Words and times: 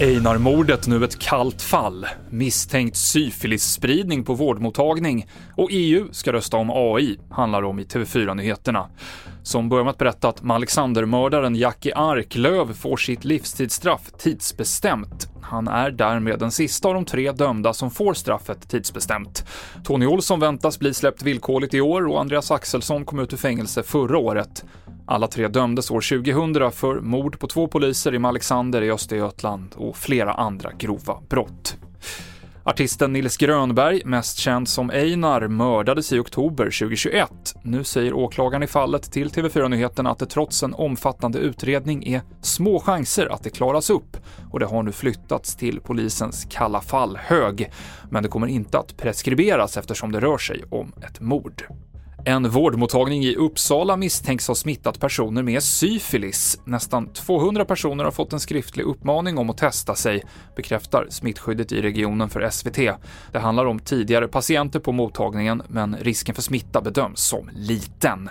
Einar-mordet 0.00 0.86
nu 0.86 1.04
ett 1.04 1.18
kallt 1.18 1.62
fall, 1.62 2.06
misstänkt 2.30 2.96
syfilisspridning 2.96 4.24
på 4.24 4.34
vårdmottagning 4.34 5.26
och 5.56 5.68
EU 5.70 6.08
ska 6.12 6.32
rösta 6.32 6.56
om 6.56 6.70
AI, 6.70 7.18
handlar 7.30 7.62
om 7.62 7.78
i 7.78 7.84
TV4-nyheterna. 7.84 8.88
Som 9.42 9.68
börjar 9.68 9.84
med 9.84 9.90
att 9.90 9.98
berätta 9.98 10.28
att 10.28 10.50
Alexandermördaren 10.50 11.56
Jackie 11.56 11.96
Arklöv 11.96 12.74
får 12.74 12.96
sitt 12.96 13.24
livstidsstraff 13.24 14.10
tidsbestämt. 14.18 15.28
Han 15.42 15.68
är 15.68 15.90
därmed 15.90 16.38
den 16.38 16.50
sista 16.50 16.88
av 16.88 16.94
de 16.94 17.04
tre 17.04 17.32
dömda 17.32 17.72
som 17.72 17.90
får 17.90 18.14
straffet 18.14 18.68
tidsbestämt. 18.68 19.44
Tony 19.84 20.06
Olsson 20.06 20.40
väntas 20.40 20.78
bli 20.78 20.94
släppt 20.94 21.22
villkorligt 21.22 21.74
i 21.74 21.80
år 21.80 22.08
och 22.08 22.20
Andreas 22.20 22.50
Axelsson 22.50 23.04
kom 23.04 23.18
ut 23.18 23.32
ur 23.32 23.36
fängelse 23.36 23.82
förra 23.82 24.18
året. 24.18 24.64
Alla 25.08 25.26
tre 25.26 25.48
dömdes 25.48 25.90
år 25.90 26.22
2000 26.22 26.72
för 26.72 27.00
mord 27.00 27.38
på 27.38 27.46
två 27.46 27.68
poliser 27.68 28.14
i 28.14 28.18
Malexander 28.18 28.82
i 28.82 28.90
Östergötland 28.90 29.74
och 29.76 29.96
flera 29.96 30.32
andra 30.32 30.72
grova 30.72 31.18
brott. 31.28 31.76
Artisten 32.64 33.12
Nils 33.12 33.36
Grönberg, 33.36 34.02
mest 34.04 34.38
känd 34.38 34.68
som 34.68 34.90
Einar, 34.90 35.48
mördades 35.48 36.12
i 36.12 36.18
oktober 36.18 36.64
2021. 36.64 37.30
Nu 37.62 37.84
säger 37.84 38.12
åklagaren 38.12 38.62
i 38.62 38.66
fallet 38.66 39.12
till 39.12 39.28
TV4 39.28 39.68
Nyheterna 39.68 40.10
att 40.10 40.18
det 40.18 40.26
trots 40.26 40.62
en 40.62 40.74
omfattande 40.74 41.38
utredning 41.38 42.06
är 42.06 42.20
små 42.42 42.80
chanser 42.80 43.32
att 43.32 43.42
det 43.42 43.50
klaras 43.50 43.90
upp 43.90 44.16
och 44.50 44.60
det 44.60 44.66
har 44.66 44.82
nu 44.82 44.92
flyttats 44.92 45.56
till 45.56 45.80
polisens 45.80 46.46
kalla 46.50 46.80
fall-hög. 46.80 47.70
Men 48.10 48.22
det 48.22 48.28
kommer 48.28 48.46
inte 48.46 48.78
att 48.78 48.96
preskriberas 48.96 49.76
eftersom 49.76 50.12
det 50.12 50.20
rör 50.20 50.38
sig 50.38 50.64
om 50.70 50.92
ett 51.02 51.20
mord. 51.20 51.62
En 52.28 52.50
vårdmottagning 52.50 53.24
i 53.24 53.36
Uppsala 53.36 53.96
misstänks 53.96 54.48
ha 54.48 54.54
smittat 54.54 55.00
personer 55.00 55.42
med 55.42 55.62
syfilis. 55.62 56.60
Nästan 56.64 57.12
200 57.12 57.64
personer 57.64 58.04
har 58.04 58.10
fått 58.10 58.32
en 58.32 58.40
skriftlig 58.40 58.84
uppmaning 58.84 59.38
om 59.38 59.50
att 59.50 59.58
testa 59.58 59.94
sig, 59.94 60.22
bekräftar 60.56 61.06
smittskyddet 61.10 61.72
i 61.72 61.82
regionen 61.82 62.28
för 62.28 62.50
SVT. 62.50 62.76
Det 63.32 63.38
handlar 63.38 63.66
om 63.66 63.78
tidigare 63.78 64.28
patienter 64.28 64.80
på 64.80 64.92
mottagningen, 64.92 65.62
men 65.68 65.96
risken 65.96 66.34
för 66.34 66.42
smitta 66.42 66.80
bedöms 66.80 67.20
som 67.20 67.50
liten. 67.54 68.30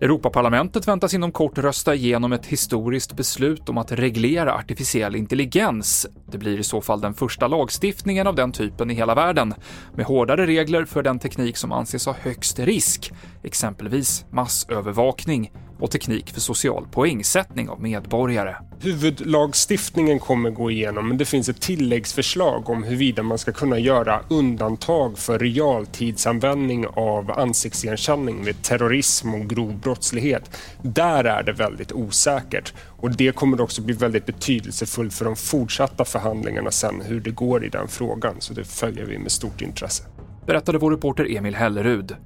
Europaparlamentet 0.00 0.88
väntas 0.88 1.14
inom 1.14 1.32
kort 1.32 1.58
rösta 1.58 1.94
igenom 1.94 2.32
ett 2.32 2.46
historiskt 2.46 3.16
beslut 3.16 3.68
om 3.68 3.78
att 3.78 3.92
reglera 3.92 4.54
artificiell 4.54 5.16
intelligens. 5.16 6.06
Det 6.26 6.38
blir 6.38 6.58
i 6.58 6.62
så 6.62 6.80
fall 6.80 7.00
den 7.00 7.14
första 7.14 7.48
lagstiftningen 7.48 8.26
av 8.26 8.34
den 8.34 8.52
typen 8.52 8.90
i 8.90 8.94
hela 8.94 9.14
världen, 9.14 9.54
med 9.94 10.06
hårdare 10.06 10.46
regler 10.46 10.84
för 10.84 11.02
den 11.02 11.18
teknik 11.18 11.56
som 11.56 11.72
anses 11.72 12.06
ha 12.06 12.14
högst 12.20 12.58
risk, 12.58 13.12
exempelvis 13.42 14.24
massövervakning 14.30 15.52
och 15.78 15.90
teknik 15.90 16.30
för 16.30 16.40
social 16.40 16.86
poängsättning 16.90 17.68
av 17.68 17.82
medborgare. 17.82 18.56
Huvudlagstiftningen 18.80 20.18
kommer 20.18 20.50
gå 20.50 20.70
igenom, 20.70 21.08
men 21.08 21.18
det 21.18 21.24
finns 21.24 21.48
ett 21.48 21.60
tilläggsförslag 21.60 22.70
om 22.70 22.82
huruvida 22.82 23.22
man 23.22 23.38
ska 23.38 23.52
kunna 23.52 23.78
göra 23.78 24.20
undantag 24.30 25.18
för 25.18 25.38
realtidsanvändning 25.38 26.86
av 26.86 27.30
ansiktsigenkänning 27.30 28.44
vid 28.44 28.62
terrorism 28.62 29.34
och 29.34 29.50
grov 29.50 29.78
brottslighet. 29.80 30.50
Där 30.82 31.24
är 31.24 31.42
det 31.42 31.52
väldigt 31.52 31.92
osäkert 31.92 32.72
och 32.86 33.10
det 33.10 33.34
kommer 33.34 33.60
också 33.60 33.82
bli 33.82 33.94
väldigt 33.94 34.26
betydelsefullt 34.26 35.14
för 35.14 35.24
de 35.24 35.36
fortsatta 35.36 36.04
förhandlingarna 36.04 36.70
sen 36.70 37.02
hur 37.04 37.20
det 37.20 37.30
går 37.30 37.64
i 37.64 37.68
den 37.68 37.88
frågan, 37.88 38.34
så 38.38 38.54
det 38.54 38.64
följer 38.64 39.04
vi 39.04 39.18
med 39.18 39.32
stort 39.32 39.62
intresse. 39.62 40.04
Berättade 40.46 40.78
vår 40.78 40.90
reporter 40.90 41.36
Emil 41.36 41.54
Hellerud 41.54 42.16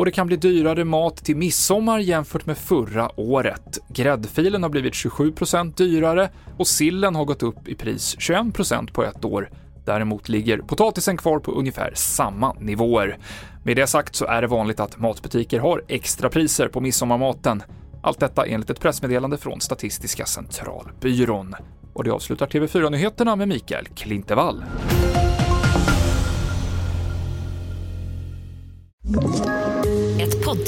och 0.00 0.06
det 0.06 0.12
kan 0.12 0.26
bli 0.26 0.36
dyrare 0.36 0.84
mat 0.84 1.16
till 1.16 1.36
midsommar 1.36 1.98
jämfört 1.98 2.46
med 2.46 2.58
förra 2.58 3.20
året. 3.20 3.78
Gräddfilen 3.88 4.62
har 4.62 4.70
blivit 4.70 4.92
27% 4.92 5.76
dyrare 5.76 6.30
och 6.56 6.66
sillen 6.66 7.14
har 7.14 7.24
gått 7.24 7.42
upp 7.42 7.68
i 7.68 7.74
pris 7.74 8.16
21% 8.18 8.92
på 8.92 9.04
ett 9.04 9.24
år. 9.24 9.50
Däremot 9.84 10.28
ligger 10.28 10.58
potatisen 10.58 11.16
kvar 11.16 11.38
på 11.38 11.52
ungefär 11.52 11.92
samma 11.94 12.52
nivåer. 12.52 13.18
Med 13.64 13.76
det 13.76 13.86
sagt 13.86 14.14
så 14.14 14.26
är 14.26 14.40
det 14.40 14.46
vanligt 14.46 14.80
att 14.80 14.98
matbutiker 14.98 15.60
har 15.60 15.84
extra 15.88 16.28
priser 16.28 16.68
på 16.68 16.80
midsommarmaten. 16.80 17.62
Allt 18.02 18.20
detta 18.20 18.46
enligt 18.46 18.70
ett 18.70 18.80
pressmeddelande 18.80 19.38
från 19.38 19.60
Statistiska 19.60 20.26
centralbyrån. 20.26 21.54
Och 21.92 22.04
det 22.04 22.10
avslutar 22.10 22.46
TV4-nyheterna 22.46 23.36
med 23.36 23.48
Mikael 23.48 23.86
Klintevall. 23.86 24.64